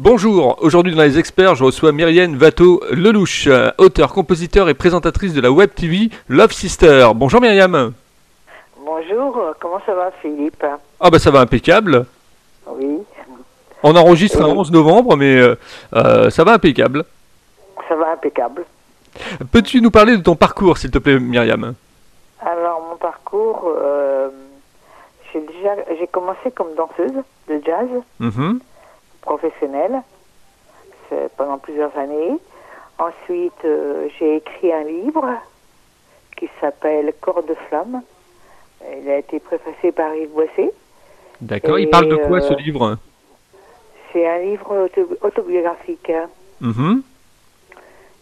[0.00, 5.34] Bonjour, aujourd'hui dans les experts, je reçois Myrienne Vato Lelouch, euh, auteure, compositeur et présentatrice
[5.34, 7.08] de la web TV Love Sister.
[7.16, 7.92] Bonjour Myriam.
[8.84, 10.64] Bonjour, comment ça va Philippe?
[11.00, 12.06] Ah bah ça va impeccable.
[12.68, 12.98] Oui,
[13.82, 14.44] On enregistre Oui.
[14.48, 15.56] un 11 novembre, mais euh,
[15.96, 17.04] euh, ça va impeccable.
[17.88, 18.64] ça va impeccable.
[19.50, 21.74] Peux-tu nous parler de ton parcours, s'il te plaît, Myriam?
[22.40, 24.28] Alors mon parcours, euh,
[25.34, 27.88] j'ai commencé comme danseuse de jazz
[28.20, 28.60] Mhm.
[29.28, 30.00] Professionnelle
[31.36, 32.36] pendant plusieurs années.
[32.98, 35.26] Ensuite, euh, j'ai écrit un livre
[36.36, 38.02] qui s'appelle Corps de flamme.
[39.00, 40.70] Il a été préfacé par Yves Boissé.
[41.40, 41.78] D'accord.
[41.78, 42.96] Il parle de quoi euh, ce livre?
[44.12, 46.28] C'est un livre auto- autobiographique hein,
[46.60, 47.02] Mhm.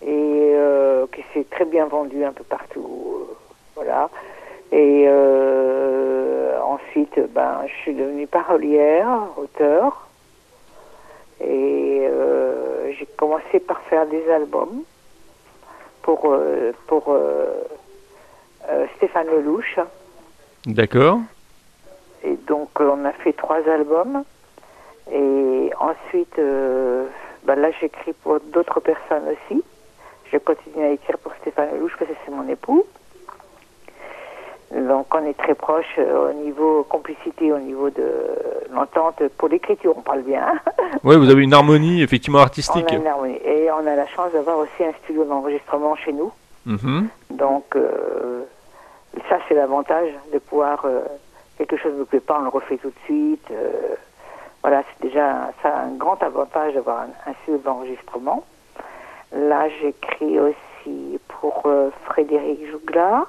[0.02, 2.90] et euh, qui s'est très bien vendu un peu partout.
[3.20, 3.34] euh,
[3.76, 4.10] voilà.
[4.72, 10.02] Et euh, ensuite, ben, je suis devenue parolière, auteur.
[11.40, 14.82] Et euh, j'ai commencé par faire des albums
[16.02, 17.46] pour, euh, pour euh,
[18.68, 19.78] euh, Stéphane Lelouch.
[20.66, 21.18] D'accord.
[22.22, 24.24] Et donc, on a fait trois albums.
[25.12, 29.62] Et ensuite, ben là, j'écris pour d'autres personnes aussi.
[30.32, 32.84] Je continue à écrire pour Stéphane Lelouch parce que c'est mon époux.
[34.74, 38.04] Donc, on est très proches euh, au niveau complicité, au niveau de
[38.72, 40.54] l'entente pour l'écriture, on parle bien.
[41.04, 42.90] Ouais, vous avez une harmonie effectivement on artistique.
[42.90, 43.38] a une harmonie.
[43.44, 46.32] Et on a la chance d'avoir aussi un studio d'enregistrement chez nous.
[46.64, 47.08] Mhm.
[47.30, 48.42] Donc, euh,
[49.28, 50.84] ça, c'est l'avantage de pouvoir.
[50.84, 51.00] euh,
[51.58, 53.46] quelque chose ne nous plaît pas, on le refait tout de suite.
[53.52, 53.94] euh,
[54.62, 58.44] voilà, c'est déjà ça un grand avantage d'avoir un, un studio d'enregistrement.
[59.32, 63.26] Là, j'écris aussi pour euh, Frédéric Jougla.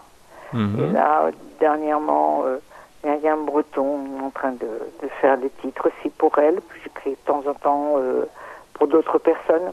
[0.53, 0.93] Et Mhm.
[0.93, 2.57] là, dernièrement, euh,
[3.03, 4.67] Myriam Breton est en train de,
[5.03, 6.59] de faire des titres aussi pour elle.
[6.69, 8.25] Puis j'écris de temps en temps euh,
[8.73, 9.71] pour d'autres personnes.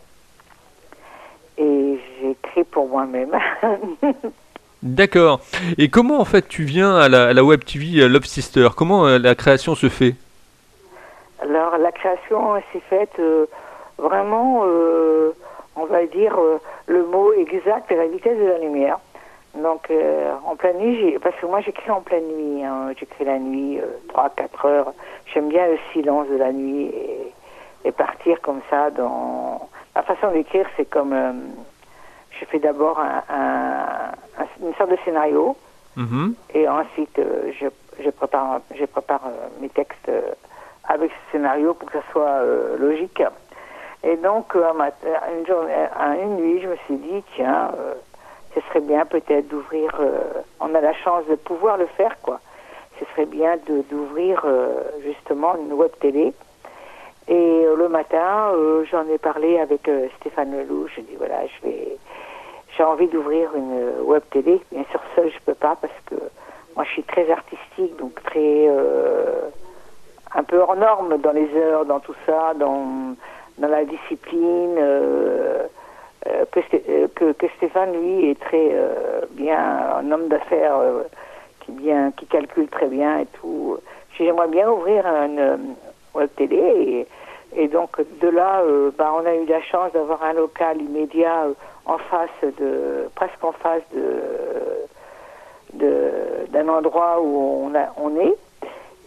[1.57, 3.31] Et j'écris pour moi-même.
[4.83, 5.41] D'accord.
[5.79, 8.69] Et comment en fait tu viens à la, à la web TV euh, Love Sister?
[8.77, 10.15] Comment euh, la création se fait?
[11.41, 13.47] Alors, la création s'est faite euh,
[13.99, 14.63] vraiment,
[15.77, 16.37] on va dire,
[16.87, 18.99] le mot exact est la vitesse de la lumière.
[19.55, 23.25] Donc, euh, en pleine nuit, j'ai- parce que moi j'écris en pleine nuit, hein, j'écris
[23.25, 24.93] la nuit, euh, 3-4 heures.
[25.33, 27.33] J'aime bien le silence de la nuit et,
[27.85, 29.69] et partir comme ça dans...
[29.95, 31.13] Ma façon d'écrire, c'est comme...
[31.13, 31.33] euh,
[32.41, 35.57] je fais d'abord un, un- un- une sorte de scénario.
[35.97, 36.35] Mhm.
[36.53, 37.67] Et ensuite, euh, je,
[38.03, 40.23] je prépare, je prépare euh, mes textes euh,
[40.89, 43.23] avec ce scénario pour que ça soit euh, logique.
[44.03, 45.07] Et donc, euh, un matin,
[45.39, 47.95] une, journée, un- une nuit, je me suis dit, tiens, euh,
[48.55, 49.91] ce serait bien peut-être d'ouvrir.
[50.01, 52.41] euh, on a la chance de pouvoir le faire, quoi.
[53.01, 53.57] Ce serait bien
[53.91, 56.33] d'ouvrir euh, justement une web télé.
[57.27, 58.53] Et euh, le matin,
[58.91, 60.93] j'en ai parlé avec Stéphane Lelouch.
[60.97, 61.97] Je dis voilà, je vais,
[62.77, 64.61] j'ai envie d'ouvrir une web télé.
[64.71, 66.15] Bien sûr, seul, je peux pas parce que
[66.77, 68.69] moi, je suis très artistique, donc très
[70.37, 73.17] un peu hors norme dans les heures, dans tout ça, dans
[73.59, 74.79] dans la discipline.
[76.27, 79.59] Euh, euh, que, Sté- que, que Stéphane, lui, est très euh, bien
[79.99, 80.79] un homme d'affaires
[81.61, 83.79] qui bien qui calcule très bien et tout.
[84.17, 85.75] J'aimerais bien ouvrir une
[86.15, 87.07] web télé
[87.57, 87.91] et, donc
[88.21, 88.63] de là,
[88.97, 91.47] bah, on a eu la chance d'avoir un local immédiat
[91.87, 94.03] en face de presque en face de
[95.75, 98.37] d'un endroit où on, a, on est.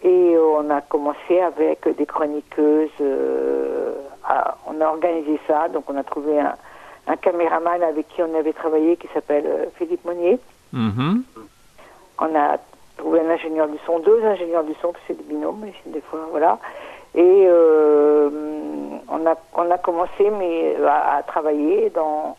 [0.02, 2.90] Et on a commencé avec des chroniqueuses.
[3.00, 6.54] on a organisé ça, donc on a trouvé un,
[7.08, 10.38] un caméraman avec qui on avait travaillé qui s'appelle euh, Philippe Monnier.
[10.72, 11.24] Mhm.
[12.20, 12.58] On a
[12.96, 15.72] trouvé un ingénieur du son, deux ingénieurs du son, parce que c'est des binômes, mais
[15.82, 16.58] c'est des fois, voilà.
[17.14, 18.28] Et euh,
[19.08, 22.36] on, a, on a commencé mais, à, à travailler dans,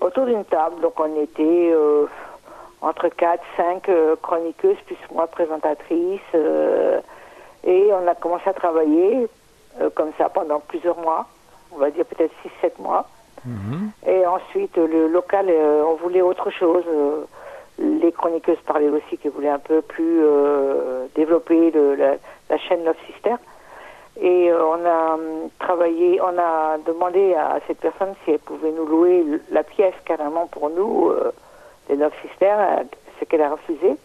[0.00, 0.80] autour d'une table.
[0.82, 2.06] Donc on était euh,
[2.82, 6.20] entre 4, 5 euh, chroniqueuses, plus moi présentatrice.
[6.34, 7.00] euh,
[7.64, 9.28] et on a commencé à travailler
[9.80, 11.26] euh, comme ça pendant plusieurs mois,
[11.72, 12.32] on va dire peut-être
[12.62, 13.06] 6-7 mois.
[13.44, 13.90] Mhm.
[14.06, 16.84] Et ensuite, le local, euh, on voulait autre chose.
[16.88, 17.24] euh,
[17.78, 23.36] les chroniqueuses parlaient aussi qu'elles voulaient un peu plus euh, développer la, chaîne Love Sister.
[24.20, 25.18] Et on a
[25.58, 30.46] travaillé, on a demandé à cette personne si elle pouvait nous louer la pièce carrément
[30.46, 31.10] pour nous,
[31.88, 32.82] les Love Sisters,
[33.18, 33.96] ce qu'elle a refusé.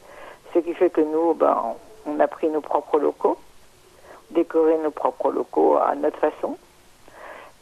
[0.53, 3.37] Ce qui fait que nous, ben, on a pris nos propres locaux,
[4.31, 6.57] décoré nos propres locaux à notre façon.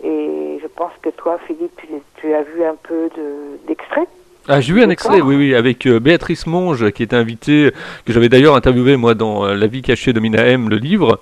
[0.04, 4.08] Et je pense que toi, Philippe, tu, tu as vu un peu de- d'extraits.
[4.50, 7.72] Ah, j'ai vu un extrait, oui, oui, avec euh, Béatrice Monge, qui est invitée,
[8.06, 11.22] que j'avais d'ailleurs interviewé moi dans euh, La vie cachée de Mina M, le livre.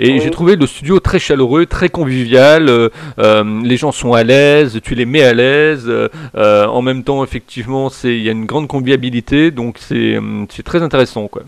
[0.00, 2.90] Et j'ai trouvé le studio très chaleureux, très convivial.
[3.16, 5.88] les gens sont à l'aise, tu les mets à l'aise.
[6.34, 10.18] en même temps, effectivement, il y a une grande convivialité, donc c'est
[10.64, 11.42] très intéressant, quoi.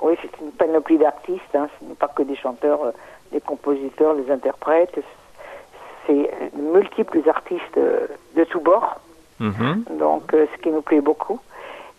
[0.00, 1.42] Oui, c'est une panoplie d'artistes.
[1.54, 1.68] Hein.
[1.78, 2.80] Ce n'est pas que des chanteurs,
[3.32, 4.98] des compositeurs, des interprètes.
[6.08, 8.96] C'est multiples artistes de tous bords.
[9.38, 9.84] Mhm.
[10.00, 11.38] Donc, ce qui nous plaît beaucoup.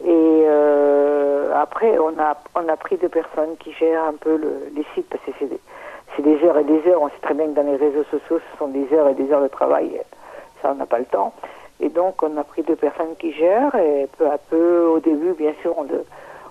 [0.04, 4.72] Et euh, après, on a, on a pris deux personnes qui gèrent un peu le,
[4.76, 5.60] les sites, parce que c'est des,
[6.20, 7.02] des, heures et des heures.
[7.02, 9.32] On sait très bien que dans les réseaux sociaux, ce sont des heures et des
[9.32, 10.02] heures de travail.
[10.62, 11.34] Ça, on n'a pas le temps.
[11.82, 15.34] Et donc, on a pris deux personnes qui gèrent, et peu à peu, au début,
[15.34, 15.86] bien sûr, on,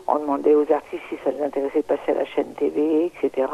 [0.08, 3.46] on demandait aux artistes si ça les intéressait de passer à la chaîne TV, etc.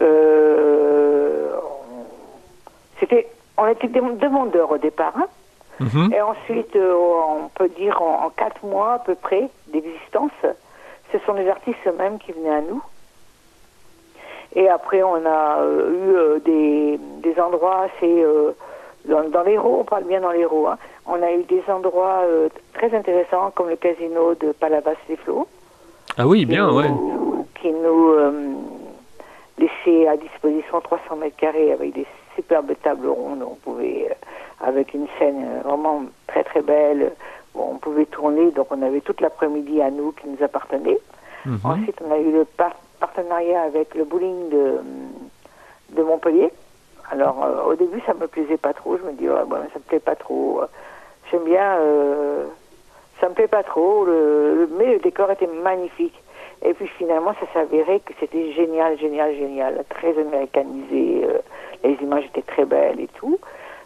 [0.00, 1.52] Euh,
[3.00, 3.26] c'était,
[3.56, 5.26] on était demandeurs au départ, hein
[5.80, 6.12] Mhm.
[6.12, 10.32] Et ensuite, euh, on peut dire en, quatre mois à peu près d'existence,
[11.12, 12.82] ce sont les artistes eux-mêmes qui venaient à nous.
[14.54, 18.24] Et après, on a euh, eu euh, des, des, endroits assez...
[19.06, 20.78] Dans, dans l'Hérault, on parle bien dans l'Hérault, hein.
[21.06, 22.22] on a eu des endroits
[22.72, 25.46] très intéressants comme le casino de Palavas-les-Flots.
[26.16, 26.90] Ah oui, bien, nous, ouais.
[27.60, 28.14] Qui nous
[29.58, 33.42] laissait à disposition 300 mètres carrés avec des superbes tables rondes.
[33.42, 34.16] On pouvait
[34.60, 37.12] avec une scène euh, vraiment très très belle.
[37.54, 40.98] on pouvait tourner, donc on avait toute l'après-midi à nous qui nous appartenait.
[41.46, 41.60] Mhm.
[41.64, 42.46] Ensuite, on a eu le
[42.98, 44.80] partenariat avec le bowling de,
[45.90, 46.50] de Montpellier.
[47.10, 48.96] Alors, euh, au début, ça me plaisait pas trop.
[48.96, 50.62] Je me dis, oh, bon, ça me plaît pas trop.
[51.30, 52.46] J'aime bien, euh,
[53.20, 56.18] ça me plaît pas trop, le, mais le décor était magnifique.
[56.62, 61.26] Et puis finalement, ça s'avérait que c'était génial, génial, génial, très américanisé.
[61.84, 63.38] Les images étaient très belles et tout.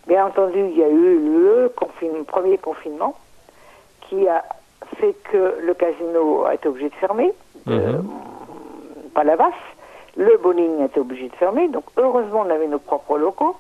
[0.07, 1.73] Bien entendu, il y a eu le
[2.27, 3.15] premier confinement
[4.09, 4.45] qui a
[4.97, 7.33] fait que le casino a été obligé de fermer,
[7.69, 8.05] euh, mhm.
[9.15, 9.55] pas la vache.
[10.17, 11.69] Le bowling a été obligé de fermer.
[11.69, 13.55] Donc heureusement, on avait nos propres locaux.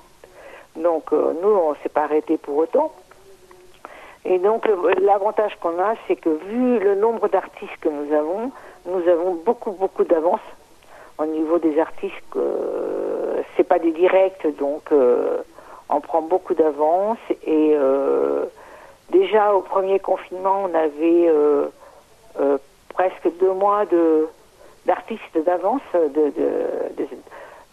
[0.76, 2.92] Donc euh, nous, on ne s'est pas arrêté pour autant.
[4.24, 4.68] Et donc
[5.00, 8.50] l'avantage qu'on a, c'est que vu le nombre d'artistes que nous avons,
[8.86, 10.40] nous avons beaucoup beaucoup d'avance
[11.18, 12.14] au niveau des artistes.
[12.36, 13.17] Euh,
[13.56, 15.38] c'est pas des directs, donc euh,
[15.88, 18.44] on prend beaucoup d'avance et euh,
[19.10, 21.68] déjà au premier confinement, on avait euh,
[22.94, 24.28] presque deux mois de
[24.86, 26.32] d'artistes d'avance de,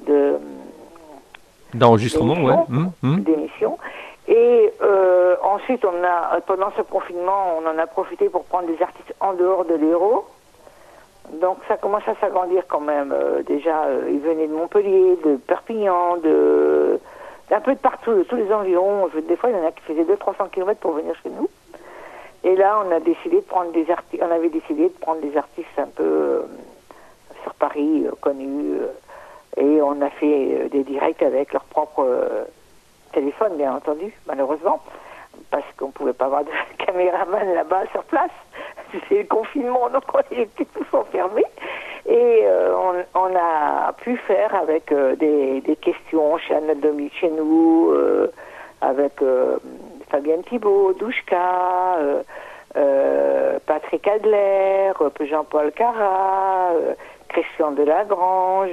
[0.06, 0.38] de,
[1.74, 2.58] d'enregistrement, ouais.
[2.68, 3.20] Mmh, mmh.
[3.22, 3.78] D'émissions.
[4.28, 4.74] Et
[5.42, 9.34] ensuite, on a, pendant ce confinement, on en a profité pour prendre des artistes en
[9.34, 10.26] dehors de l'Hérault.
[11.34, 13.14] Donc ça commence à s'agrandir quand même.
[13.46, 17.00] déjà, ils venaient de Montpellier, de Perpignan, de
[17.52, 19.08] un peu de partout, de tous les environs.
[19.28, 21.50] des fois, il y en a qui faisaient 200-300 km pour venir chez nous.
[22.44, 25.36] Et là, on a décidé de prendre des artistes, on avait décidé de prendre des
[25.36, 26.42] artistes un peu euh,
[27.42, 28.88] sur Paris, euh, connus, euh,
[29.58, 32.06] et on a fait des directs avec leur propre
[33.14, 34.80] téléphone, bien entendu, malheureusement,
[35.50, 36.52] parce qu'on pouvait pas avoir de
[36.86, 38.32] caméraman là-bas sur place.
[39.10, 41.46] C'est le confinement, donc on était tous enfermés.
[42.08, 42.76] Et euh,
[43.16, 46.74] on, a pu faire avec euh, des, questions chez Anna
[47.20, 48.32] chez nous, euh,
[48.82, 49.14] avec
[50.10, 51.98] Fabienne Thibault, Douchka,
[53.66, 56.74] Patrick Adler, Jean-Paul Cara,
[57.30, 58.70] Christian Delagrange.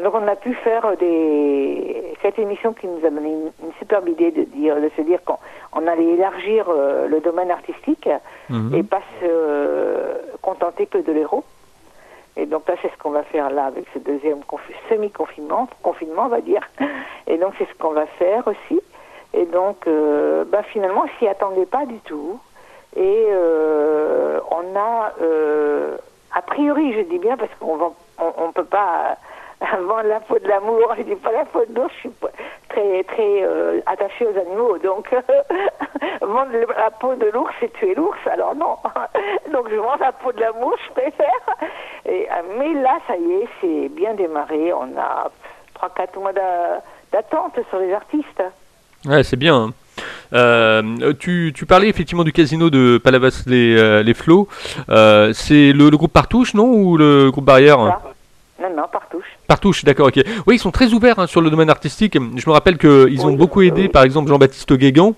[0.00, 4.30] Donc on a pu faire des cette émission qui nous a donné une, superbe idée
[4.30, 8.08] de dire de se dire qu'on allait élargir le domaine artistique
[8.48, 8.74] mhm.
[8.74, 11.44] et pas se contenter que de l'héros.
[12.36, 14.40] Et donc là, c'est ce qu'on va faire là avec ce deuxième
[14.88, 16.62] semi-confinement, confinement, on va dire.
[17.26, 18.80] Et donc c'est ce qu'on va faire aussi.
[19.34, 22.38] Et donc, euh, bah, finalement, on s'y attendait pas du tout.
[22.96, 25.96] Et euh, on a, euh,
[26.34, 27.84] a priori, je dis bien parce qu'on ne
[28.18, 29.16] on peut pas
[29.86, 32.10] vendre la peau de l'amour, je dis pas la peau de l'ours, je suis
[32.68, 35.08] très très euh, attachée aux animaux, donc
[36.20, 38.76] vendre la peau de l'ours c'est tuer l'ours, alors non.
[39.52, 41.56] donc je vends la peau de l'amour, je préfère.
[42.06, 45.30] Et, euh, mais là, ça y est, c'est bien démarré, on a
[45.80, 46.32] 3-4 mois
[47.12, 48.42] d'attente sur les artistes.
[49.06, 49.56] Ouais, c'est bien.
[49.56, 49.70] Hein.
[50.32, 54.48] Euh, tu, tu, parlais effectivement du casino de Palavas les, les Flots.
[54.88, 58.00] c'est le, groupe Partouche, non Ou le groupe Barrière?
[58.62, 59.24] Non, non, Partouche.
[59.46, 60.20] Partouche, d'accord, ok.
[60.46, 62.14] Oui, ils sont très ouverts hein, sur le domaine artistique.
[62.14, 65.14] Je me rappelle qu'ils ont beaucoup aidé, par exemple, Jean-Baptiste Guégan,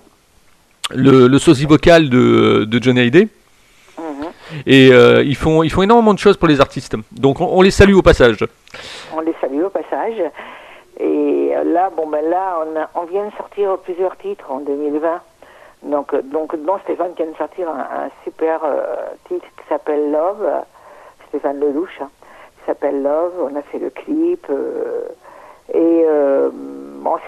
[0.91, 3.27] le, le sosie vocal de, de Johnny Hallyday.
[3.97, 4.27] Mhm.
[4.65, 6.95] Et euh, ils, font, ils font énormément de choses pour les artistes.
[7.11, 8.37] Donc on, les salue au passage.
[9.15, 10.21] On les salue au passage.
[10.99, 12.59] Et euh, là, bon, ben là,
[12.95, 15.21] on, on vient de sortir plusieurs titres en 2020.
[15.83, 18.61] Donc, euh, donc dont Stéphane vient de sortir un, super
[19.27, 20.45] titre qui s'appelle Love,
[21.29, 22.01] Stéphane Lelouch.
[22.01, 22.09] Hein
[22.65, 23.33] s'appelle Love.
[23.41, 24.47] On a fait le clip.
[24.49, 25.07] euh,
[25.73, 26.49] et euh,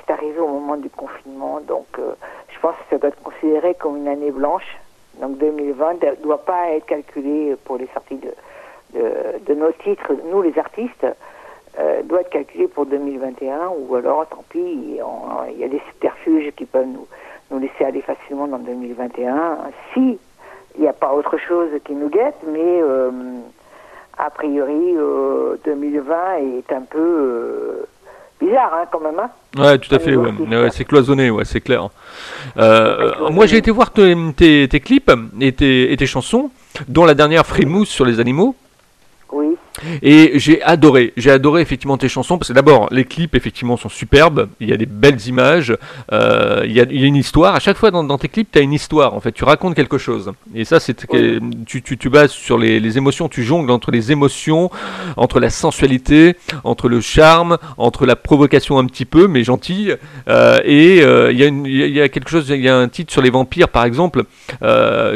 [0.05, 1.59] c'est arrivé au moment du confinement.
[1.61, 2.13] Donc, euh,
[2.49, 4.77] je pense que ça doit être considéré comme une année blanche.
[5.21, 9.01] Donc, 2020 ne doit pas être calculé pour les sorties de,
[9.45, 11.05] de, nos titres, nous les artistes.
[12.05, 16.65] doit être calculé pour 2021 ou alors tant pis il y a des subterfuges qui
[16.65, 17.07] peuvent nous,
[17.51, 19.57] nous laisser aller facilement dans 2021
[19.93, 20.17] si
[20.75, 22.81] il n'y a pas autre chose qui nous guette mais
[24.17, 26.13] a priori euh, 2020
[26.57, 27.87] est un peu euh,
[28.41, 29.29] bizarre hein, quand même hein.
[29.57, 30.31] Ouais, tout à fait, ouais.
[30.71, 31.89] c'est cloisonné, ouais, c'est clair.
[32.57, 36.51] Euh, moi, j'ai été voir tes, tes- tes clips et tes, et tes chansons,
[36.87, 38.55] dont la dernière Frimousse sur les animaux.
[40.01, 43.89] Et j'ai adoré, j'ai adoré effectivement tes chansons parce que d'abord les clips effectivement sont
[43.89, 45.75] superbes, il y a des belles images,
[46.11, 47.55] euh, il, y a, il y a une histoire.
[47.55, 49.75] À chaque fois dans, dans tes clips, tu as une histoire en fait, tu racontes
[49.75, 50.31] quelque chose.
[50.55, 50.95] Et ça, c'est
[51.65, 54.71] tu, tu, tu bases sur les, les émotions, tu jongles entre les émotions,
[55.15, 59.95] entre la sensualité, entre le charme, entre la provocation un petit peu, mais gentille.
[60.27, 62.49] Euh, et euh, il y, a une- il y a- il y a quelque chose,
[62.49, 64.23] il y a un titre sur les vampires par exemple.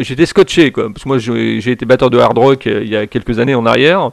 [0.02, 3.08] J'étais scotché quoi, parce que moi j'ai été batteur de hard rock il y a
[3.08, 4.12] quelques années en arrière.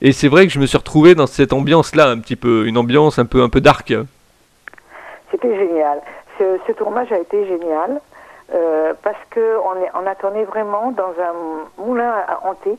[0.00, 2.76] Et c'est vrai que je me suis retrouvé dans cette ambiance-là, un petit peu, une
[2.78, 3.92] ambiance un peu, un peu dark.
[5.30, 6.00] C'était génial.
[6.38, 8.00] Ce, ce tournage a été génial
[8.54, 12.76] euh, parce que on, est, on a tourné vraiment dans un moulin à hanté,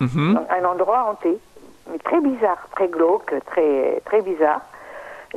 [0.00, 0.40] Mhm.
[0.48, 1.36] un endroit hanté,
[1.92, 4.62] mais très bizarre, très glauque, très très bizarre.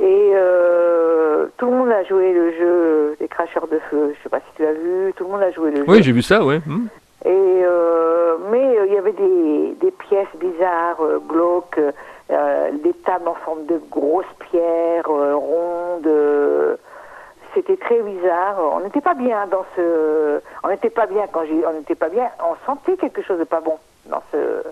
[0.00, 4.14] Et euh, tout le monde a joué le jeu des cracheurs de feu.
[4.16, 5.12] Je sais pas si tu l'as vu.
[5.16, 5.84] Tout le monde a joué le jeu.
[5.86, 6.60] Oui, j'ai vu ça, ouais.
[6.66, 6.88] Mhm.
[7.24, 7.30] Et
[7.64, 11.80] euh, mais euh, il y avait des, des pièces bizarres, euh, glauques,
[12.30, 16.78] euh, des tables en forme de grosses pierres rondes.
[17.54, 18.56] C'était très bizarre.
[18.58, 20.40] On n'était pas bien dans ce.
[20.62, 21.64] On n'était pas bien quand j'ai.
[21.66, 22.28] On n'était pas bien.
[22.40, 24.62] On sentait quelque chose de pas bon dans ce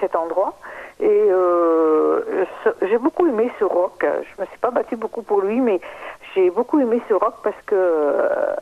[0.00, 0.54] cet endroit.
[1.00, 2.44] Et euh,
[2.82, 4.04] j'ai beaucoup aimé ce rock.
[4.04, 5.80] Je me suis pas battue beaucoup pour lui, mais
[6.34, 8.54] j'ai beaucoup aimé ce rock parce que euh,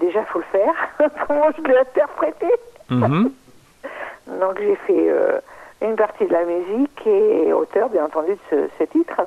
[0.00, 0.74] déjà faut le faire.
[1.26, 2.46] Comment je l'ai interprété
[2.90, 3.30] Mhm.
[4.40, 5.38] Donc j'ai fait euh,
[5.82, 9.20] une partie de la musique et auteur, bien entendu, de ce, ce titre.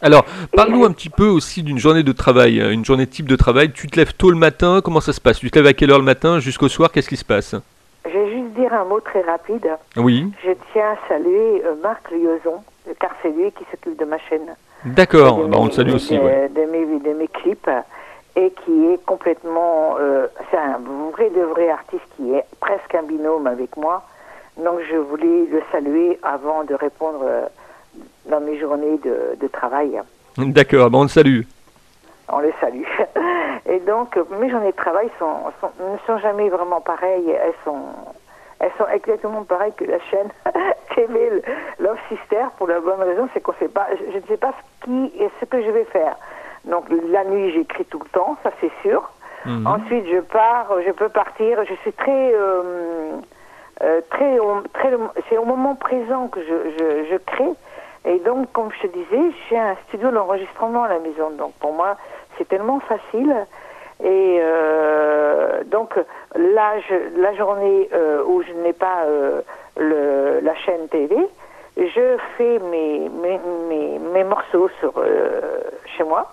[0.00, 0.24] Alors,
[0.56, 3.72] parle-nous un petit peu aussi d'une journée de travail, euh, une journée type de travail.
[3.72, 5.40] Tu te lèves tôt le matin, comment ça se passe?
[5.40, 7.56] Tu te lèves à quelle heure le matin jusqu'au soir Qu'est-ce qui se passe?
[8.04, 9.68] Je vais juste dire un mot très rapide.
[9.96, 12.62] Oui, Je tiens à saluer euh, Marc Liozon,
[13.00, 14.54] car c'est lui qui s'occupe de ma chaîne.
[14.84, 16.16] d'accord, bah, on le salue aussi.
[16.16, 16.48] de, ouais.
[16.48, 17.68] de mes, de mes clips
[18.38, 20.78] et qui est complètement euh, c'est un
[21.12, 24.02] vrai de vrai artiste qui est presque un binôme avec moi.
[24.56, 27.46] Donc je voulais le saluer avant de répondre euh,
[28.26, 30.00] dans mes journées de, de travail.
[30.36, 31.40] D'accord, bah, on le salue.
[32.32, 32.84] on les salue.
[33.66, 37.30] Et donc mes journées de travail sont, sont- ne sont jamais vraiment pareilles.
[37.30, 37.80] Elles sont
[38.60, 40.28] elles sont exactement pareilles que la chaîne
[40.94, 41.42] TV
[41.80, 44.52] Love Sister pour la bonne raison c'est qu'on sait pas je, je ne sais pas
[44.52, 46.16] ce qui ce que je vais faire
[46.64, 49.10] donc la nuit j'écris tout le temps ça c'est sûr.
[49.46, 49.66] Mhm.
[49.66, 51.64] ensuite je pars je peux partir.
[51.64, 53.12] Je suis très euh,
[53.82, 54.38] euh, très
[54.74, 54.90] très
[55.28, 57.52] c'est au moment présent que je, je, je crée.
[58.04, 61.30] Et donc comme je te disais j'ai un studio d'enregistrement à la maison.
[61.30, 61.96] Donc pour moi
[62.36, 63.34] c'est tellement facile.
[64.02, 65.94] Et euh, donc
[66.36, 69.40] là, je, la journée euh, où je n'ai pas euh,
[69.76, 71.16] le, la chaîne TV,
[71.76, 75.60] je fais mes, mes, mes, mes morceaux sur, euh,
[75.96, 76.30] chez moi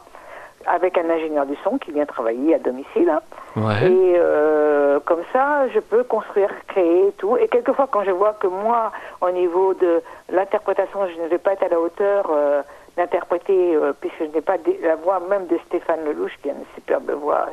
[0.67, 3.09] avec un ingénieur du son qui vient travailler à domicile.
[3.09, 3.21] hein.
[3.55, 3.89] Ouais.
[3.89, 7.37] Et euh, comme ça, je peux construire, créer tout.
[7.37, 8.91] Et quelquefois, quand je vois que moi,
[9.21, 12.61] au niveau de l'interprétation, je ne vais pas être à la hauteur euh,
[12.97, 16.65] d'interpréter, euh, puisque je n'ai pas la voix même de Stéphane Lelouch, qui a une
[16.75, 17.47] superbe voix,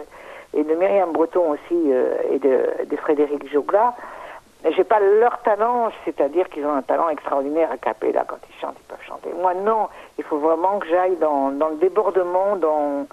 [0.54, 3.94] et de Myriam Breton aussi, euh, et de, de Frédéric Jogla,
[4.70, 8.60] j'ai pas leur talent, c'est-à-dire qu'ils ont un talent extraordinaire à caper là quand ils
[8.60, 9.30] chantent, ils peuvent chanter.
[9.40, 9.88] Moi non,
[10.18, 13.06] il faut vraiment que j'aille dans, dans le débordement, dans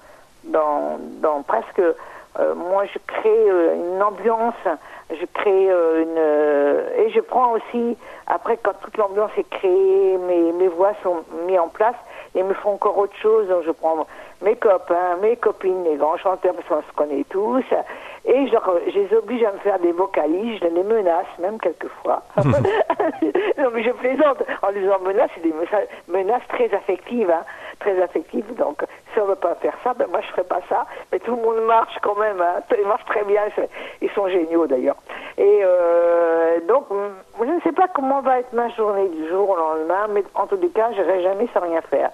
[0.44, 4.54] dans, dans presque euh, moi je crée euh, une ambiance,
[5.10, 7.96] je crée euh, une euh, et je prends aussi
[8.28, 11.96] après quand toute l'ambiance est créée, mes mes voix sont mises en place
[12.36, 13.48] et me font encore autre chose.
[13.48, 14.06] Donc je prends
[14.40, 17.64] mes copains, mes copines, les grands chanteurs parce qu'on se connaît tous
[18.24, 22.22] et genre, je les oblige à me faire des vocalises, je les menace même quelquefois.
[22.36, 25.54] non mais je plaisante en disant menaces, c'est des
[26.08, 27.44] menaces très affectives, hein,
[27.78, 28.54] très affectives.
[28.56, 30.86] Donc si on ne veut pas faire ça, ben moi je ferai pas ça.
[31.12, 32.60] Mais tout le monde marche quand même, hein.
[32.78, 33.42] ils marchent très bien,
[34.02, 34.96] ils sont géniaux d'ailleurs.
[35.38, 36.86] Et euh, donc
[37.38, 40.46] je ne sais pas comment va être ma journée du jour au lendemain, mais en
[40.46, 42.10] tous les cas, je n'irai jamais sans rien faire.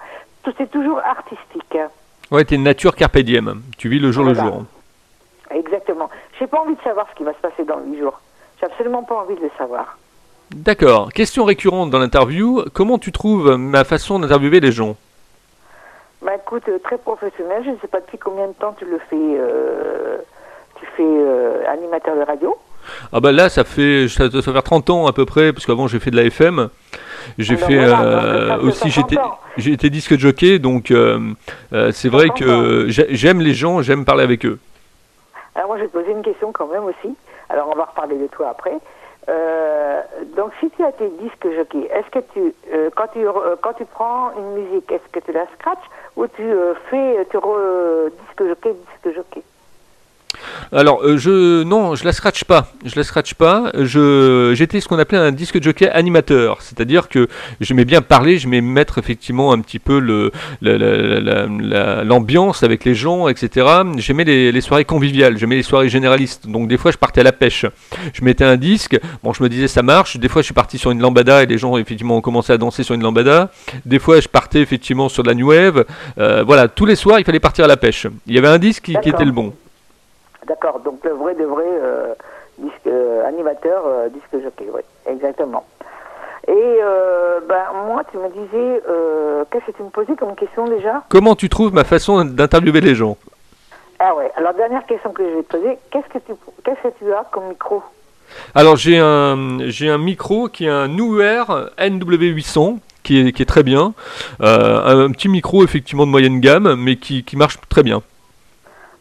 [0.56, 1.74] C'est toujours artistique.
[1.74, 1.88] hein.
[2.30, 3.62] Ouais, t'es une nature carpe diem.
[3.78, 4.62] Tu vis le jour le jour.
[5.50, 6.10] Exactement.
[6.38, 8.20] J'ai pas envie de savoir ce qui va se passer dans huit jours.
[8.60, 9.96] J'ai absolument pas envie de le savoir.
[10.54, 11.12] D'accord.
[11.12, 12.64] Question récurrente dans l'interview.
[12.72, 14.96] Comment tu trouves ma façon d'interviewer les gens?
[16.22, 17.62] Bah écoute, euh, très professionnel.
[17.64, 19.16] Je ne sais pas depuis combien de temps tu le fais.
[19.16, 20.18] euh,
[20.80, 22.56] tu fais euh, animateur de radio.
[23.12, 25.98] Ah bah là, ça fait, ça faire 30 ans à peu près, parce qu'avant j'ai
[25.98, 26.68] fait de la FM.
[27.38, 29.38] J'ai Ah ben fait voilà, euh, fait aussi, j'étais, 60 ans.
[29.56, 30.92] j'ai été disque jockey, donc
[31.92, 34.58] c'est vrai 60 que j'ai- j'aime les gens, j'aime parler avec eux.
[35.56, 37.16] Alors moi, je vais te poser une question quand même aussi.
[37.48, 38.78] Alors on va reparler de toi après.
[39.28, 40.02] Euh,
[40.36, 43.72] donc si tu as été disque jockey, est-ce que tu, euh, quand tu, euh, quand
[43.72, 48.10] tu prends une musique, est-ce que tu la scratches ou tu euh, fais, tu re,
[48.10, 49.42] disque jockey, disque jockey
[50.72, 52.68] Alors, euh, je non, je la scratch pas.
[52.84, 53.70] Je la scratch pas.
[53.74, 57.28] Je j'étais ce qu'on appelait un disque jockey animateur, c'est-à-dire que
[57.60, 60.30] j'aimais bien parler, j'aimais mettre effectivement un petit peu le
[60.62, 63.66] la- la- la- la- l'ambiance avec les gens, etc.
[63.96, 66.46] J'aimais les, les soirées conviviales, j'aimais les soirées généralistes.
[66.48, 67.66] Donc des fois, je partais à la pêche.
[68.12, 68.98] Je mettais un disque.
[69.22, 70.16] Bon, je me disais ça marche.
[70.16, 72.58] Des fois, je suis parti sur une lambada et les gens effectivement ont commencé à
[72.58, 73.50] danser sur une lambada.
[73.84, 75.84] Des fois, je partais effectivement sur de la new wave.
[76.18, 78.06] Euh, voilà, tous les soirs, il fallait partir à la pêche.
[78.26, 79.52] Il y avait un disque qui, était le bon.
[80.46, 82.14] D'accord, donc le vrai de vrai euh,
[82.58, 85.64] disque, euh, animateur, euh, disque jockey, oui, exactement.
[86.46, 86.78] Et
[87.48, 88.80] ben, moi, tu me disais,
[89.50, 91.02] qu'est-ce que tu me posais comme question déjà?
[91.08, 93.16] Comment tu trouves ma façon d'interviewer les gens?
[93.98, 96.32] Ah ouais, alors dernière question que je vais te poser, qu'est-ce que tu,
[96.64, 97.82] qu'est-ce que tu as comme micro?
[98.54, 103.46] Alors j'ai un j'ai un micro qui est un UR NW800 qui est, qui est
[103.46, 103.94] très bien,
[104.38, 108.02] un, petit micro effectivement de moyenne gamme mais qui, qui marche très bien.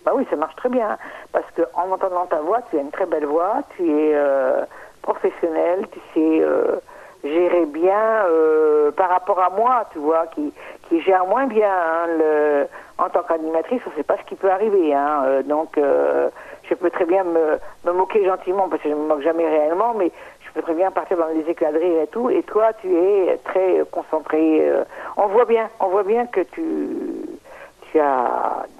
[0.06, 0.98] Bah oui, ça marche très bien,
[1.32, 4.64] parce que en entendant ta voix, tu as une très belle voix, tu es euh,
[5.02, 6.76] professionnel, tu sais euh,
[7.24, 10.54] gérer bien euh, par rapport à moi, tu vois, qui,
[10.88, 11.72] qui gère moins bien.
[11.72, 12.68] hein, le,
[13.00, 14.94] en tant qu'animatrice, on ne sait pas ce qui peut arriver.
[14.94, 16.30] Hein, euh, donc, euh,
[16.70, 19.48] je peux très bien me, me moquer gentiment, parce que je ne me moque jamais
[19.48, 22.30] réellement, mais je peux très bien partir dans les éclats de rire et tout.
[22.30, 24.70] Et toi, tu es très concentré.
[24.70, 24.84] euh,
[25.18, 26.62] on voit bien, on voit bien que tu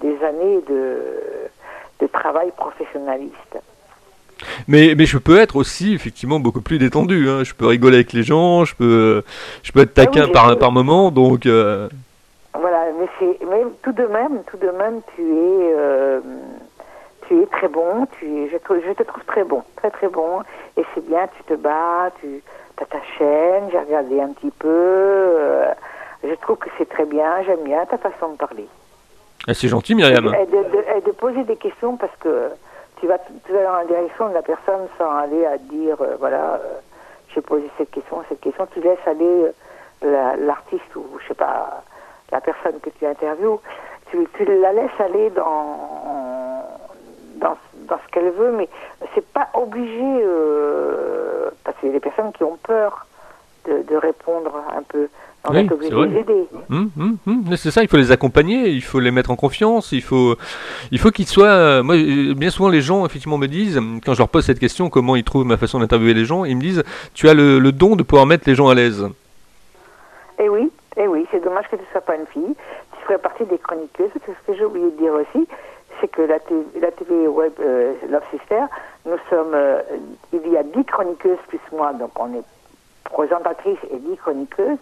[0.02, 0.98] des années de,
[2.00, 3.58] de travail professionnaliste.
[4.68, 7.28] Mais, mais je peux être aussi effectivement beaucoup plus détendu.
[7.28, 7.42] hein.
[7.44, 9.22] Je peux rigoler avec les gens, je peux
[9.62, 11.88] je peux être Ah oui, taquin par moment donc euh,
[12.52, 16.20] Voilà, mais c'est mais tout de même, tout de même, tu es euh,
[17.26, 18.06] tu es très bon.
[18.18, 20.40] Tu es- je, te- je te trouve très bon, très très bon.
[20.76, 22.42] Et c'est bien, tu te bats, tu
[22.82, 23.70] as ta chaîne.
[23.72, 24.68] J'ai regardé un petit peu.
[24.68, 25.72] euh,
[26.22, 27.42] je trouve que c'est très bien.
[27.46, 28.66] J'aime bien ta façon de parler.
[29.48, 30.34] Ah, c'est gentil Myriam.
[30.34, 32.50] Et de, de- de poser des questions parce que
[33.00, 36.16] tu vas, tu vas dans la direction de la personne sans aller à dire, euh,
[36.18, 36.78] voilà, euh,
[37.34, 38.66] j'ai posé cette question, cette question.
[38.72, 39.52] Tu laisses aller euh,
[40.02, 41.82] la- l'artiste ou, je sais pas,
[42.32, 43.60] la personne que tu interviews.
[44.10, 46.64] Tu, la laisses aller dans,
[47.36, 47.56] dans,
[47.88, 48.68] dans ce qu'elle veut, mais
[49.14, 53.06] c'est pas obligé, euh, parce qu'il y a des personnes qui ont peur
[53.66, 55.08] de répondre un peu.
[55.48, 56.44] On Oui, est obligé c'est de les aider.
[56.70, 57.56] Hum, hum, hum.
[57.56, 60.34] C'est ça, il faut les accompagner, il faut les mettre en confiance, il faut,
[60.90, 61.46] il faut qu'ils soient.
[61.46, 64.58] euh, Moi, euh, bien souvent, les gens effectivement me disent, quand je leur pose cette
[64.58, 66.82] question, comment ils trouvent ma façon d'interviewer les gens, ils me disent,
[67.14, 69.06] tu as le, le don de pouvoir mettre les gens à l'aise.
[70.38, 72.54] Eh oui, eh oui, c'est dommage que tu ne sois pas une fille.
[72.98, 74.10] Tu ferais partie des chroniqueuses.
[74.26, 75.46] Ce que j'ai oublié de dire aussi,
[76.00, 78.60] c'est que la, TV, la TV web euh, Love Sister,
[79.06, 79.80] nous sommes, euh,
[80.32, 82.42] il y a 10 chroniqueuses plus moi, donc on est
[83.04, 84.78] présentatrice et 10 chroniqueuses,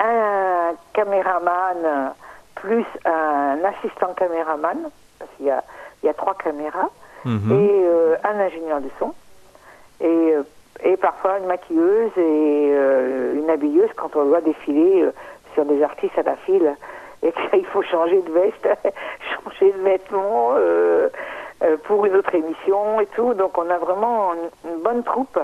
[0.00, 2.12] un caméraman
[2.54, 5.62] plus un assistant caméraman, parce qu'il y a,
[6.02, 6.90] il y a trois caméras,
[7.24, 7.52] Mhm.
[7.52, 9.12] et euh, un ingénieur du son,
[10.00, 10.42] et, euh,
[10.84, 15.08] et parfois une maquilleuse et euh, une habilleuse quand on doit défiler
[15.54, 16.76] sur des artistes à la file
[17.22, 18.68] et qu'il faut changer de veste,
[19.44, 21.08] changer de vêtements euh,
[21.84, 23.34] pour une autre émission et tout.
[23.34, 24.34] Donc on a vraiment
[24.64, 25.38] une, bonne troupe.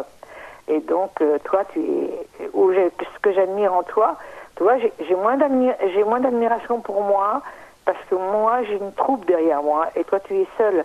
[0.68, 1.10] Et donc
[1.42, 4.16] toi, tu es, ce que j'admire en toi,
[4.56, 7.42] tu vois, j'ai moins d'admi- j'ai moins d'admiration pour moi
[7.84, 10.84] parce que moi j'ai une troupe derrière moi et toi tu es seul.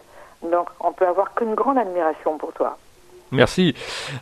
[0.51, 2.77] Donc on peut avoir qu'une grande admiration pour toi.
[3.32, 3.75] Merci.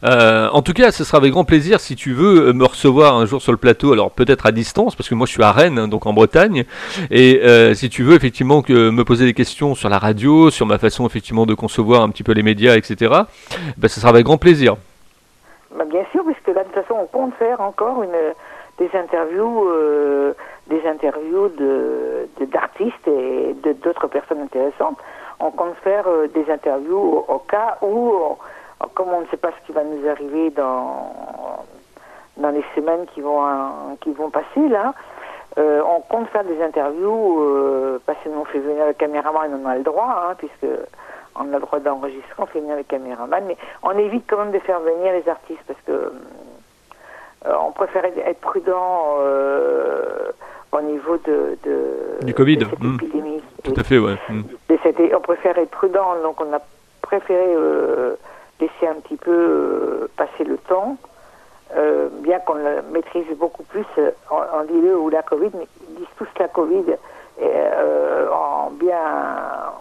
[0.04, 3.16] Euh, en tout cas, ce sera avec grand plaisir si tu veux euh, me recevoir
[3.16, 5.54] un jour sur le plateau, alors peut-être à distance, parce que moi je suis à
[5.54, 6.66] Rennes, hein, donc en Bretagne,
[7.10, 10.66] et euh, si tu veux effectivement que me poser des questions sur la radio, sur
[10.66, 13.22] ma façon effectivement de concevoir un petit peu les médias, etc.,
[13.78, 14.76] ben, ce sera avec grand plaisir.
[15.74, 18.12] Bah, bien sûr, puisque là, de toute façon, on compte faire encore une,
[18.78, 20.34] des interviews, euh,
[20.68, 24.98] des interviews de de- d'artistes et de d'autres personnes intéressantes.
[25.40, 28.38] On compte faire euh, des interviews au, cas où, on-
[28.96, 31.12] comme on ne sait pas ce qui va nous arriver dans
[32.38, 34.94] dans les semaines qui vont euh, qui vont passer là,
[35.58, 39.60] euh, on compte faire des interviews euh, parce que nous on fait venir le caméraman,
[39.64, 40.68] on a le droit, hein, puisque
[41.36, 44.52] on a le droit d'enregistrer, on fait venir le caméraman, mais on évite quand même
[44.52, 46.20] de faire venir les artistes parce que hum,
[47.46, 49.18] on préfère être prudent
[50.72, 51.58] au niveau de,
[52.24, 52.60] du Covid.
[52.60, 52.96] cette hmm.
[53.02, 53.42] épidémie.
[53.64, 54.16] Tout à fait, ouais.
[54.30, 54.42] Hmm.
[54.70, 56.60] De on préfère être prudent, donc on a
[57.02, 58.16] préféré euh,
[58.60, 60.98] laisser un petit peu euh, passer le temps,
[61.76, 63.86] euh, bien qu'on le maîtrise beaucoup plus.
[63.98, 66.86] euh, On, on dit le ou la Covid, mais ils disent tous la Covid
[67.42, 68.98] euh, en bien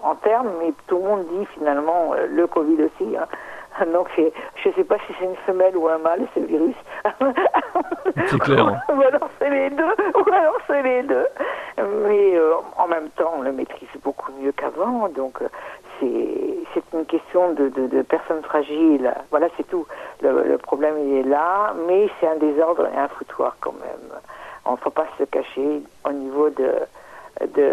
[0.02, 3.16] en termes, mais tout le monde dit finalement euh, le Covid aussi.
[3.16, 3.26] hein.
[3.92, 6.46] Donc c'est- je ne sais pas si c'est une femelle ou un mâle, c'est le
[6.46, 6.74] virus.
[8.28, 8.66] C'est clair.
[8.66, 8.80] hein.
[8.94, 9.84] ou alors c'est les deux,
[10.14, 11.26] ou alors c'est les deux.
[12.06, 15.48] Mais euh, en même temps, on le maîtrise beaucoup mieux qu'avant, donc euh,
[16.00, 19.12] c'est une question de, de, de personnes fragiles.
[19.30, 19.86] Voilà, c'est tout.
[20.22, 24.18] Le, le problème, il est là, mais c'est un désordre et un foutoir quand même.
[24.64, 26.72] On ne faut pas se cacher au niveau de
[27.54, 27.68] de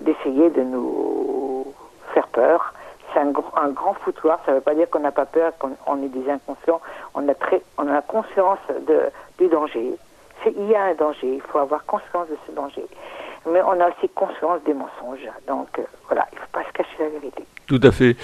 [0.00, 1.66] d'essayer de nous
[2.14, 2.72] faire peur.
[3.16, 4.40] C'est un, gr- un grand foutoir.
[4.44, 6.82] Ça ne veut pas dire qu'on n'a pas peur, qu'on on est des inconscients.
[7.14, 9.04] On a très, on a conscience de,
[9.38, 9.94] du danger.
[10.44, 11.36] Il y a un danger.
[11.36, 12.84] Il faut avoir conscience de ce danger.
[13.52, 15.28] Mais on a aussi conscience des mensonges.
[15.46, 17.44] Donc euh, voilà, il ne faut pas se cacher la vérité.
[17.66, 18.16] Tout à fait.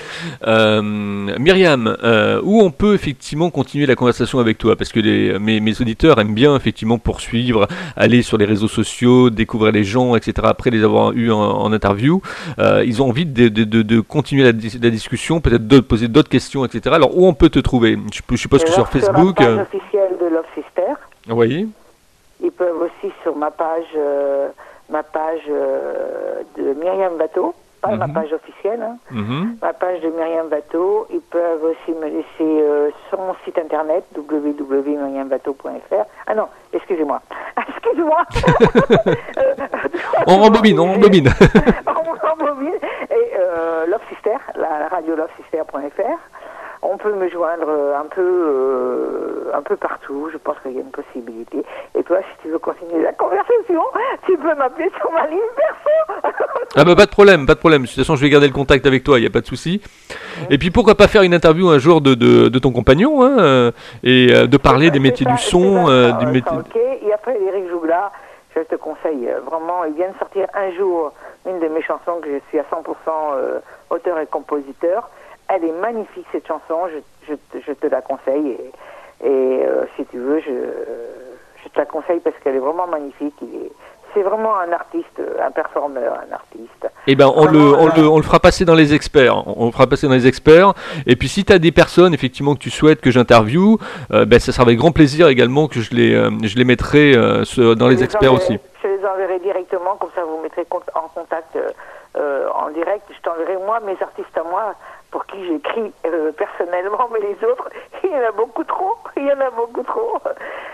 [0.47, 4.77] Euh, Myriam, euh, où on peut effectivement continuer la conversation avec toi?
[4.77, 9.31] Parce que les, mes, mes auditeurs aiment bien effectivement poursuivre, aller sur les réseaux sociaux,
[9.31, 10.33] découvrir les gens, etc.
[10.45, 12.21] Après les avoir eu en, en interview,
[12.59, 15.81] Euh, ils ont envie de, de, de, de continuer la, dis- la discussion, peut-être de
[15.81, 16.95] poser d'autres questions, etc.
[16.95, 17.99] Alors où on peut te trouver?
[18.13, 19.41] Je, suppose que sur Facebook.
[19.41, 20.93] la page officielle de Love Sister.
[21.31, 21.69] oui.
[22.45, 23.87] Ils peuvent aussi sur ma page,
[24.93, 28.13] ma page euh, de Myriam Bateau, pas ma Mhm.
[28.13, 29.57] page officielle, hein, Mhm.
[29.61, 31.07] ma page de Myriam Bateau.
[31.11, 32.27] Ils peuvent aussi me laisser
[32.63, 36.05] euh, sur mon site internet www.myriambateau.fr.
[36.27, 37.21] Ah non, excusez-moi.
[37.69, 38.23] Excusez-moi.
[39.39, 39.55] Euh,
[40.27, 41.29] On rembobine, on rembobine.
[41.87, 42.75] on rembobine.
[43.11, 46.19] Et euh, Love Sister, la, la radio lovesister.fr.
[46.83, 50.29] On peut me joindre euh, un peu, euh, un peu partout.
[50.33, 51.65] Je pense qu'il y a une possibilité.
[51.97, 53.83] Et toi, si tu veux continuer la conversation,
[54.27, 56.33] tu peux m'appeler sur ma ligne perso.
[56.75, 57.83] Ah bah pas de problème, pas de problème.
[57.83, 59.47] De toute façon, je vais garder le contact avec toi, il n'y a pas de
[59.47, 59.83] souci.
[60.49, 63.37] Et puis pourquoi pas faire une interview un jour de, de, de ton compagnon hein,
[63.41, 63.71] euh,
[64.03, 66.57] et euh, de parler des métiers du ça, son, euh, du métier.
[66.57, 66.75] Ok.
[66.77, 68.11] Et après, Eric Jougla,
[68.57, 69.85] je te conseille euh, vraiment.
[69.85, 71.13] Il vient de sortir un jour
[71.47, 72.87] une de mes chansons que je suis à 100%
[73.35, 73.59] euh,
[73.91, 75.11] auteur et compositeur.
[75.55, 76.89] Elle est magnifique cette chanson.
[76.93, 78.57] Je, je, te- je te la conseille.
[79.23, 80.51] Et, et, euh, si tu veux, je,
[81.63, 83.35] je te la conseille parce qu'elle est vraiment magnifique.
[84.15, 86.87] C'est vraiment un artiste, un performeur, un artiste.
[87.07, 89.43] Eh ben, on le, on, euh, le, on le fera passer dans les experts.
[89.59, 90.75] On le fera passer dans les experts.
[91.07, 93.79] Et puis, si tu as des personnes, effectivement, que tu souhaites que j'interviewe,
[94.13, 97.13] euh, ben, ça sera avec grand plaisir également que je les, euh, je les mettrai
[97.45, 98.59] ce- dans les experts enverrai- aussi.
[98.83, 101.57] Je les enverrai directement, comme ça vous mettrez en contact
[102.15, 103.05] en direct.
[103.17, 104.75] Je t'enverrai moi mes artistes à moi
[105.13, 107.69] pour qui j'écris euh, personnellement, mais les autres,
[108.05, 108.97] il y en a beaucoup trop.
[109.17, 110.19] Il y en a beaucoup trop.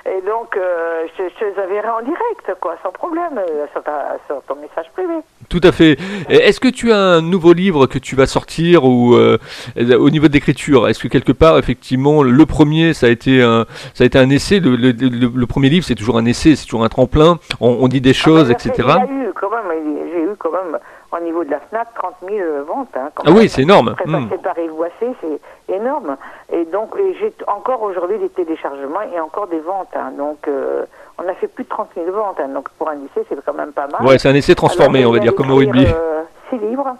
[0.06, 4.16] Et donc, euh, je, je les enverrai en direct, quoi, sans problème, euh, sur, ta-
[4.26, 5.12] sur ton message privé.
[5.50, 5.98] Tout à fait.
[6.30, 9.36] Est-ce que tu as un nouveau livre que tu vas sortir ou euh,
[9.76, 13.66] au niveau de l'écriture Est-ce que quelque part, effectivement, le premier, ça a été un,
[13.92, 14.60] ça a été un essai.
[14.60, 17.38] Le, le- le- le premier livre, c'est toujours un essai, c'est toujours un tremplin.
[17.60, 18.88] On, on dit des choses, Ah, ben, etc.
[19.10, 20.78] Il y a eu quand même, eu quand même,
[21.12, 22.88] au niveau de la FNAC, 30 000 ventes.
[22.96, 23.94] Hein, Ah oui, c'est énorme.
[24.06, 24.28] Hmm.
[24.28, 24.72] passer par Yves
[25.20, 25.40] c'est
[25.74, 26.16] énorme.
[26.52, 29.88] Et donc, j'ai encore aujourd'hui des téléchargements et encore des ventes.
[29.94, 30.12] hein.
[30.16, 30.84] Donc, euh,
[31.18, 32.38] on a fait plus de 30 000 ventes.
[32.40, 32.48] hein.
[32.48, 34.06] Donc, pour un lycée, c'est quand même pas mal.
[34.06, 35.86] Ouais, c'est un essai transformé, Alors, on va dire, comme au rugby.
[35.86, 36.94] euh, six livres,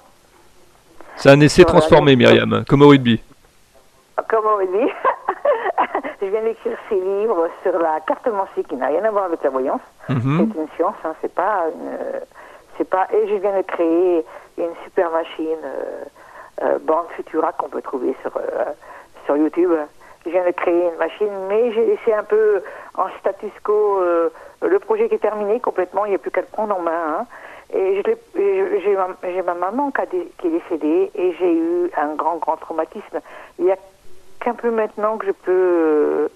[1.17, 3.23] C'est un essai voilà, transformé, donc- Myriam, comme au rugby.
[4.29, 4.91] comme on dit.
[6.21, 9.51] je viens d'écrire six livres sur la cartomancie qui n'a rien à voir avec la
[9.51, 9.81] voyance.
[10.09, 10.21] Mhm.
[10.55, 12.21] C'est une science, hein, c'est pas une, euh,
[12.85, 13.07] pas.
[13.13, 14.25] Et je viens de créer
[14.57, 16.05] une super machine euh,
[16.63, 18.65] euh, Born Futura qu'on peut trouver sur euh,
[19.25, 19.73] sur YouTube.
[20.25, 22.63] Je viens de créer une machine, mais j'ai laissé un peu
[22.97, 24.01] en status quo
[24.61, 26.05] le projet qui est terminé complètement.
[26.05, 27.21] Il n'y a plus qu'à le prendre en main.
[27.21, 27.27] hein.
[27.73, 29.09] Et j'ai ma,
[29.43, 33.21] ma maman qui, a qui est décédée et j'ai eu un grand, grand traumatisme.
[33.59, 33.77] Il y a
[34.41, 36.29] qu'un peu maintenant que je peux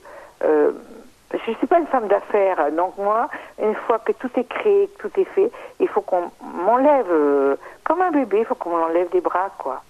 [1.32, 3.28] je ne suis pas une femme d'affaires, donc moi,
[3.60, 7.56] une fois que tout est créé, que tout est fait, il faut qu'on m'enlève, euh,
[7.84, 9.82] comme un bébé, il faut qu'on m'enlève des bras, quoi,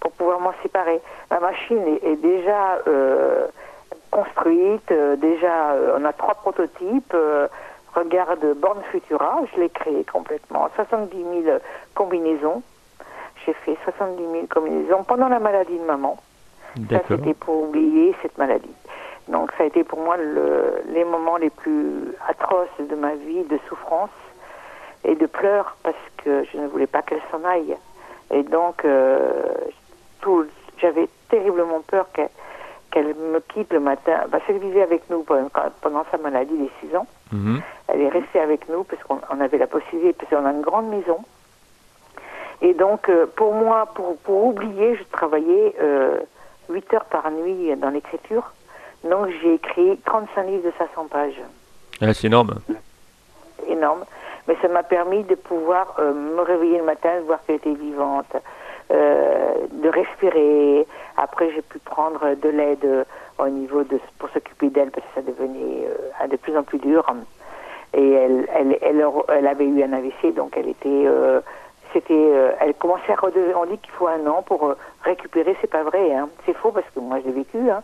[0.00, 1.00] pour pouvoir m'en séparer.
[1.30, 3.46] La machine est, est déjà euh,
[4.10, 7.14] construite, euh, déjà, euh, on a trois prototypes.
[7.14, 7.46] euh,
[7.94, 11.58] regarde Born Futura, je l'ai créé complètement, 70 000
[11.94, 12.62] combinaisons.
[13.44, 16.16] J'ai fait 70 000 combinaisons pendant la maladie de maman.
[16.76, 18.70] Ça, c'était pour oublier cette maladie.
[19.28, 23.44] Donc, ça a été pour moi le- les moments les plus atroces de ma vie,
[23.44, 24.10] de souffrance
[25.04, 27.76] et de pleurs, parce que je ne voulais pas qu'elle s'en aille.
[28.30, 29.30] Et donc, euh,
[30.80, 34.20] j'avais terriblement peur qu'elle me quitte le matin.
[34.30, 35.48] Parce qu'elle vivait avec nous pendant,
[35.82, 37.06] pendant sa maladie des 6 ans.
[37.32, 37.60] Mhm.
[37.88, 40.62] Elle est restée avec nous parce qu'on on avait la possibilité, parce qu'on a une
[40.62, 41.18] grande maison.
[42.60, 46.18] Et donc, euh, pour moi, pour, pour oublier, je travaillais euh,
[46.70, 48.52] 8 heures par nuit dans l'écriture.
[49.04, 51.40] Donc, j'ai écrit 35 livres de 500 pages.
[52.00, 52.54] Ah, c'est énorme.
[53.66, 54.04] Énorme.
[54.46, 58.34] Mais ça m'a permis de pouvoir euh, me réveiller le matin, voir qu'elle était vivante,
[58.90, 60.86] euh, de respirer.
[61.16, 63.04] Après, j'ai pu prendre de l'aide euh,
[63.38, 65.86] au niveau de pour s'occuper d'elle parce que ça devenait
[66.28, 67.04] de plus en plus dur.
[67.94, 71.06] Et elle, elle, elle, elle avait eu un AVC, donc elle était,
[71.92, 73.58] c'était, elle commençait à redevenir.
[73.58, 76.28] On dit qu'il faut un an pour récupérer, c'est pas vrai, hein.
[76.44, 77.70] c'est faux parce que moi je l'ai vécu.
[77.70, 77.82] Hein.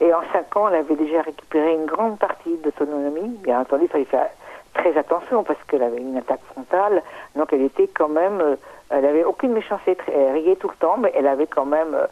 [0.00, 3.28] Et en cinq ans, elle avait déjà récupéré une grande partie d'autonomie.
[3.42, 4.28] Bien entendu, il fallait faire
[4.74, 7.02] très attention parce qu'elle avait une attaque frontale,
[7.36, 8.56] donc elle était quand même, euh,
[8.90, 12.06] elle avait aucune méchanceté, elle riait tout le temps, mais elle avait quand même euh,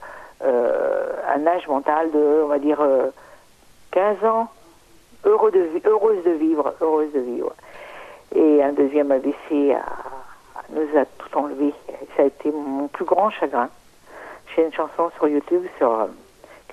[0.44, 3.06] euh, un âge mental de, on va dire, euh,
[3.92, 4.48] 15 ans,
[5.24, 7.52] heureux de, heureuse de vivre, heureuse de vivre.
[8.34, 9.82] Et un deuxième AVC a-
[10.70, 11.72] nous a tout enlevé.
[12.16, 13.68] Ça a été mon plus grand chagrin.
[14.54, 16.08] J'ai une chanson sur YouTube sur,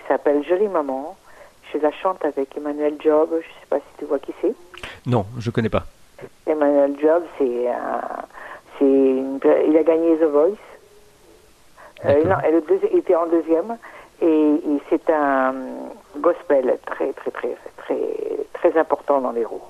[0.07, 1.15] s'appelle Jolie Maman.
[1.73, 4.53] Je la chante avec Emmanuel Job, je ne sais pas si tu vois qui c'est.
[5.05, 5.83] Non, je connais pas.
[6.45, 8.23] Emmanuel Job, c'est un-
[8.79, 10.55] c'est une- il a gagné The Voice.
[12.05, 13.77] Euh, non, et le deuxi- il était en deuxième
[14.21, 15.53] et, et c'est un
[16.19, 17.99] gospel très très très très
[18.53, 19.61] très important dans les roues.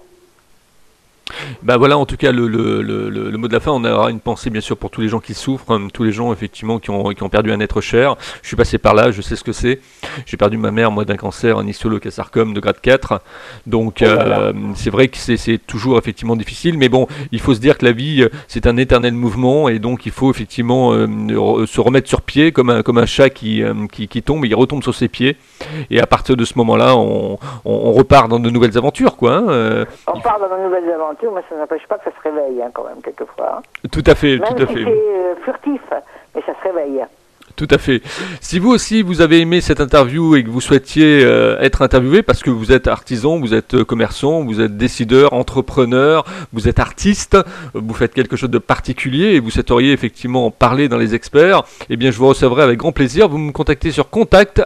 [1.64, 4.20] Bah voilà, en tout cas, le, le, le, mot de la fin, on aura une
[4.20, 7.10] pensée bien sûr pour tous les gens qui souffrent, tous les gens effectivement qui ont,
[7.10, 8.16] qui ont perdu un être cher.
[8.42, 9.80] Je suis passé par là, je sais ce que c'est.
[10.26, 13.22] J'ai perdu ma mère, moi, d'un cancer, un histolocarcinome de grade 4.
[13.66, 17.60] Donc Oh euh, c'est vrai que c'est toujours effectivement difficile, mais bon, il faut se
[17.60, 21.66] dire que la vie, euh, c'est un éternel mouvement, et donc il faut effectivement euh,
[21.66, 24.56] se remettre sur pied comme un, comme un chat qui, euh, qui, qui tombe, il
[24.56, 25.38] retombe sur ses pieds.
[25.90, 29.34] Et à partir de ce moment-là, on, on, on repart dans de nouvelles aventures, quoi.
[29.38, 32.62] hein, On part dans de nouvelles aventures, mais ça n'empêche pas que ça se réveille
[32.62, 33.58] hein, quand même quelquefois.
[33.60, 33.88] hein.
[33.92, 34.84] tout à fait, Même tout à si fait.
[34.84, 35.82] c'est euh, furtif,
[36.36, 37.04] mais ça se réveille.
[37.58, 38.04] Tout à fait.
[38.40, 42.22] Si vous aussi vous avez aimé cette interview et que vous souhaitiez euh, être interviewé
[42.22, 46.78] parce que vous êtes artisan, vous êtes euh, commerçant, vous êtes décideur, entrepreneur, vous êtes
[46.78, 47.42] artiste, euh,
[47.74, 51.64] vous faites quelque chose de particulier et vous souhaiteriez effectivement en parler dans les experts,
[51.90, 53.28] eh bien je vous recevrai avec grand plaisir.
[53.28, 54.62] Vous me contactez sur contact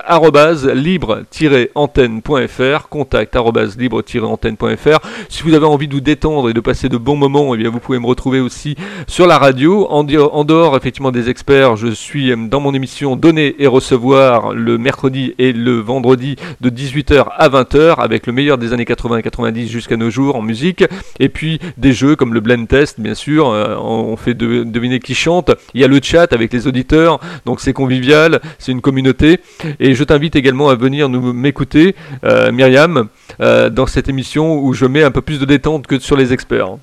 [0.75, 3.37] libre-antenne.fr, contact
[3.77, 4.99] libre-antenne.fr.
[5.29, 7.69] Si vous avez envie de vous détendre et de passer de bons moments, eh bien
[7.69, 8.75] vous pouvez me retrouver aussi
[9.07, 9.87] sur la radio.
[9.89, 15.35] En, dehors effectivement des experts, je suis dans mon émission Donner et recevoir le mercredi
[15.37, 19.69] et le vendredi de 18h à 20h avec le meilleur des années 80 et 90
[19.69, 20.83] jusqu'à nos jours en musique.
[21.19, 23.49] Et puis des jeux comme le blend test, bien sûr.
[23.51, 25.51] euh, on fait de- deviner qui chante.
[25.75, 29.39] Il y a le chat avec les auditeurs, donc c'est convivial, c'est une communauté.
[29.79, 33.09] Et je t'invite également à venir nous m'écouter, euh, Myriam,
[33.41, 36.33] euh, dans cette émission où je mets un peu plus de détente que sur les
[36.33, 36.77] experts.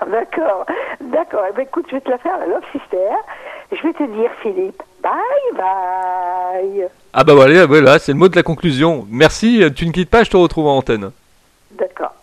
[0.10, 0.64] D'accord,
[1.14, 1.44] d'accord.
[1.48, 3.10] Eh ben, écoute, je vais te la faire, la Love Sister.
[3.72, 5.12] Je vais te dire, Philippe, bye
[5.54, 6.88] bye.
[7.12, 9.06] Ah bah voilà, voilà, c'est le mot de la conclusion.
[9.10, 11.10] Merci, tu ne quittes pas, je te retrouve en antenne.
[11.72, 12.14] D'accord.